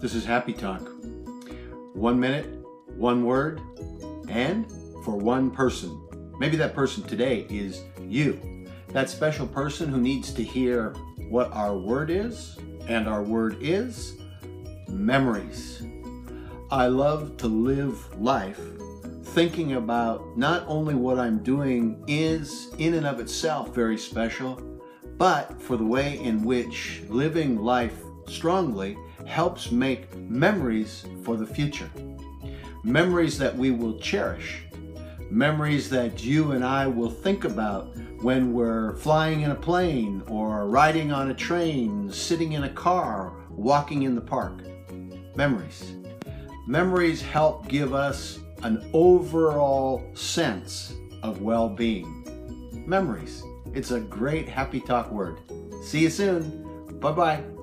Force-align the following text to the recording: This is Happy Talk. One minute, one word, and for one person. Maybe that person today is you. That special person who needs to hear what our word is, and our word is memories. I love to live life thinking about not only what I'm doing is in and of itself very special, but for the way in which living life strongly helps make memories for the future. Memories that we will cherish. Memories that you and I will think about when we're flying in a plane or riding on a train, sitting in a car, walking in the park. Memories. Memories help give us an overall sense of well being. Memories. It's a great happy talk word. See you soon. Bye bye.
This 0.00 0.14
is 0.14 0.24
Happy 0.24 0.54
Talk. 0.54 0.80
One 1.92 2.18
minute, 2.18 2.46
one 2.96 3.22
word, 3.22 3.60
and 4.30 4.66
for 5.04 5.14
one 5.14 5.50
person. 5.50 6.00
Maybe 6.38 6.56
that 6.56 6.74
person 6.74 7.02
today 7.02 7.46
is 7.50 7.82
you. 8.00 8.66
That 8.94 9.10
special 9.10 9.46
person 9.46 9.90
who 9.90 10.00
needs 10.00 10.32
to 10.32 10.42
hear 10.42 10.94
what 11.28 11.52
our 11.52 11.76
word 11.76 12.08
is, 12.08 12.56
and 12.88 13.06
our 13.06 13.22
word 13.22 13.58
is 13.60 14.16
memories. 14.88 15.82
I 16.70 16.86
love 16.86 17.36
to 17.36 17.46
live 17.46 18.18
life 18.18 18.58
thinking 19.22 19.74
about 19.74 20.34
not 20.34 20.64
only 20.66 20.94
what 20.94 21.18
I'm 21.18 21.42
doing 21.42 22.02
is 22.06 22.72
in 22.78 22.94
and 22.94 23.06
of 23.06 23.20
itself 23.20 23.74
very 23.74 23.98
special, 23.98 24.80
but 25.18 25.60
for 25.60 25.76
the 25.76 25.84
way 25.84 26.18
in 26.20 26.42
which 26.42 27.02
living 27.10 27.58
life 27.58 28.02
strongly 28.30 28.96
helps 29.26 29.70
make 29.70 30.14
memories 30.16 31.04
for 31.24 31.36
the 31.36 31.46
future. 31.46 31.90
Memories 32.84 33.36
that 33.38 33.56
we 33.56 33.70
will 33.70 33.98
cherish. 33.98 34.62
Memories 35.30 35.90
that 35.90 36.24
you 36.24 36.52
and 36.52 36.64
I 36.64 36.86
will 36.86 37.10
think 37.10 37.44
about 37.44 37.96
when 38.22 38.52
we're 38.52 38.96
flying 38.96 39.42
in 39.42 39.50
a 39.50 39.54
plane 39.54 40.22
or 40.28 40.66
riding 40.66 41.12
on 41.12 41.30
a 41.30 41.34
train, 41.34 42.10
sitting 42.12 42.52
in 42.52 42.64
a 42.64 42.70
car, 42.70 43.32
walking 43.50 44.02
in 44.02 44.14
the 44.14 44.20
park. 44.20 44.62
Memories. 45.36 45.92
Memories 46.66 47.22
help 47.22 47.68
give 47.68 47.94
us 47.94 48.38
an 48.62 48.88
overall 48.92 50.04
sense 50.14 50.94
of 51.22 51.42
well 51.42 51.68
being. 51.68 52.24
Memories. 52.86 53.42
It's 53.72 53.92
a 53.92 54.00
great 54.00 54.48
happy 54.48 54.80
talk 54.80 55.10
word. 55.10 55.38
See 55.84 56.00
you 56.00 56.10
soon. 56.10 56.98
Bye 57.00 57.12
bye. 57.12 57.59